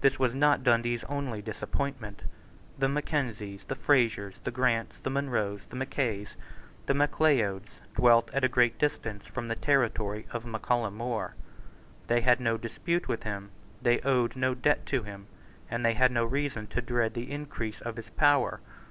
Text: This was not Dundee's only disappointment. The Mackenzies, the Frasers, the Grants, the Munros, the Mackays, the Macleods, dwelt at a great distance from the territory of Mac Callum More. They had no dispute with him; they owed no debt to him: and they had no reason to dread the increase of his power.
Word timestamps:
This 0.00 0.18
was 0.18 0.34
not 0.34 0.64
Dundee's 0.64 1.04
only 1.10 1.42
disappointment. 1.42 2.22
The 2.78 2.88
Mackenzies, 2.88 3.64
the 3.64 3.74
Frasers, 3.76 4.42
the 4.44 4.50
Grants, 4.50 4.96
the 5.02 5.10
Munros, 5.10 5.68
the 5.68 5.76
Mackays, 5.76 6.36
the 6.86 6.94
Macleods, 6.94 7.68
dwelt 7.94 8.30
at 8.32 8.44
a 8.44 8.48
great 8.48 8.78
distance 8.78 9.26
from 9.26 9.48
the 9.48 9.54
territory 9.54 10.26
of 10.30 10.46
Mac 10.46 10.64
Callum 10.66 10.96
More. 10.96 11.34
They 12.06 12.22
had 12.22 12.40
no 12.40 12.56
dispute 12.56 13.08
with 13.08 13.24
him; 13.24 13.50
they 13.82 14.00
owed 14.00 14.36
no 14.36 14.54
debt 14.54 14.86
to 14.86 15.02
him: 15.02 15.26
and 15.70 15.84
they 15.84 15.92
had 15.92 16.12
no 16.12 16.24
reason 16.24 16.66
to 16.68 16.80
dread 16.80 17.12
the 17.12 17.30
increase 17.30 17.82
of 17.82 17.96
his 17.96 18.08
power. 18.08 18.60